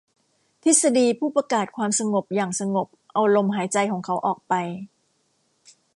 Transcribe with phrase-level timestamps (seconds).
[0.63, 4.53] ทฤษฎีผู้ประกาศความสงบอย่างสงบเอาลมหายใจของเขาออกไป